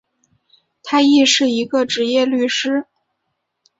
[0.81, 2.85] 他亦是一个执业律师。